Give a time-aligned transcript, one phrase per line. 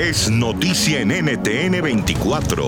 [0.00, 2.64] es noticia en NTN 24.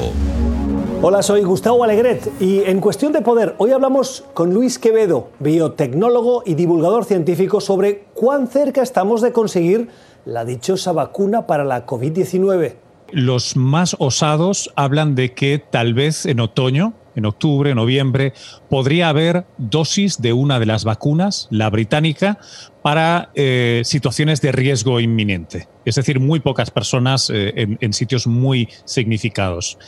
[1.00, 6.42] Hola, soy Gustavo Alegret y en Cuestión de Poder hoy hablamos con Luis Quevedo, biotecnólogo
[6.45, 9.89] y divulgador científico, sobre cuán cerca estamos de conseguir
[10.27, 12.74] la dichosa vacuna para la COVID-19.
[13.12, 18.32] Los más osados hablan de que tal vez en otoño, en octubre, noviembre,
[18.68, 22.38] podría haber dosis de una de las vacunas, la británica,
[22.82, 25.68] para eh, situaciones de riesgo inminente.
[25.84, 29.78] Es decir, muy pocas personas eh, en, sitios muy significados.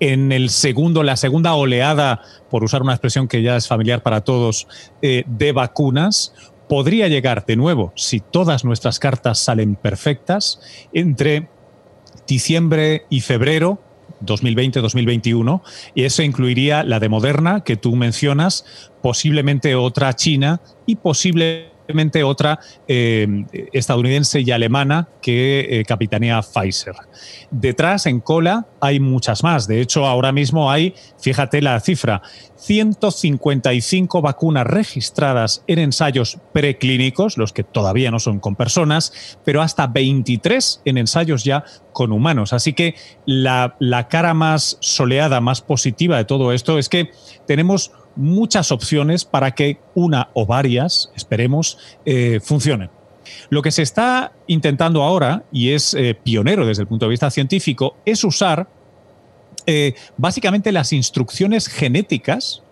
[0.00, 4.22] En el segundo, la segunda oleada, por usar una expresión que ya es familiar para
[4.22, 4.66] todos,
[5.00, 6.34] eh, de vacunas,
[6.68, 10.60] podría llegar de nuevo, si todas nuestras cartas salen perfectas,
[10.92, 11.48] entre
[12.26, 13.82] diciembre y febrero
[14.24, 15.62] 2020-2021,
[15.94, 18.64] y eso incluiría la de Moderna, que tú mencionas,
[19.02, 21.71] posiblemente otra China y posiblemente
[22.24, 26.94] otra eh, estadounidense y alemana que eh, capitanea Pfizer.
[27.50, 29.66] Detrás, en cola, hay muchas más.
[29.66, 32.22] De hecho, ahora mismo hay, fíjate la cifra,
[32.56, 39.86] 155 vacunas registradas en ensayos preclínicos, los que todavía no son con personas, pero hasta
[39.86, 42.52] 23 en ensayos ya con humanos.
[42.52, 42.94] Así que
[43.26, 47.10] la, la cara más soleada, más positiva de todo esto es que
[47.46, 52.90] tenemos muchas opciones para que una o varias, esperemos, eh, funcionen.
[53.50, 57.30] Lo que se está intentando ahora, y es eh, pionero desde el punto de vista
[57.30, 58.68] científico, es usar
[59.66, 62.62] eh, básicamente las instrucciones genéticas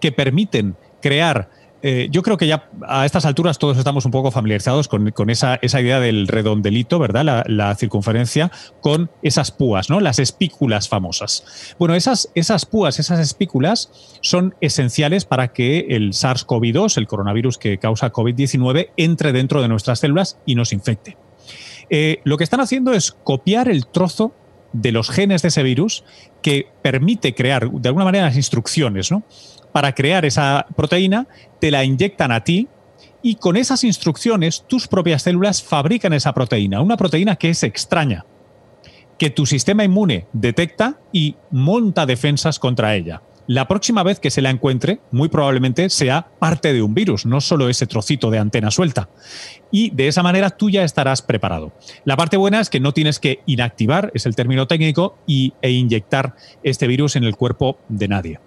[0.00, 1.50] que permiten crear
[1.82, 5.58] eh, yo creo que ya a estas alturas todos estamos un poco familiarizados con, esa,
[5.62, 7.44] idea del redondelito, ¿verdad?
[7.46, 10.00] La, circunferencia con esas púas, ¿no?
[10.00, 11.74] Las espículas famosas.
[11.78, 17.78] Bueno, esas, esas púas, esas espículas son esenciales para que el SARS-CoV-2, el coronavirus que
[17.78, 21.16] causa COVID-19, entre dentro de nuestras células y nos infecte.
[21.90, 24.34] Eh, lo que están haciendo es copiar el trozo
[24.72, 26.04] de los genes de ese virus
[26.42, 29.22] que permite crear de alguna manera las instrucciones, ¿no?
[29.72, 31.26] para crear esa proteína,
[31.60, 32.68] te la inyectan a ti
[33.22, 38.24] y con esas instrucciones tus propias células fabrican esa proteína, una proteína que es extraña,
[39.18, 43.22] que tu sistema inmune detecta y monta defensas contra ella.
[43.48, 47.40] La próxima vez que se la encuentre, muy probablemente sea parte de un virus, no
[47.40, 49.08] solo ese trocito de antena suelta.
[49.70, 51.72] Y de esa manera tú ya estarás preparado.
[52.04, 55.70] La parte buena es que no tienes que inactivar, es el término técnico, y, e
[55.70, 58.38] inyectar este virus en el cuerpo de nadie.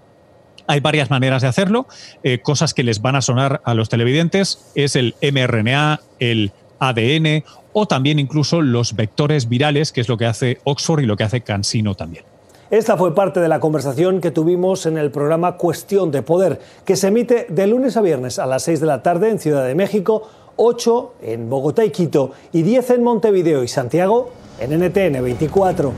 [0.67, 1.87] Hay varias maneras de hacerlo,
[2.21, 7.43] eh, cosas que les van a sonar a los televidentes, es el mRNA, el ADN
[7.73, 11.23] o también incluso los vectores virales, que es lo que hace Oxford y lo que
[11.23, 12.23] hace CanSino también.
[12.71, 16.95] Esta fue parte de la conversación que tuvimos en el programa Cuestión de Poder, que
[16.95, 19.75] se emite de lunes a viernes a las 6 de la tarde en Ciudad de
[19.75, 25.91] México, 8 en Bogotá y Quito y 10 en Montevideo y Santiago en NTN 24.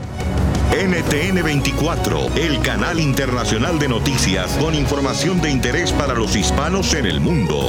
[0.72, 7.06] NTN 24, el canal internacional de noticias con información de interés para los hispanos en
[7.06, 7.60] el mundo.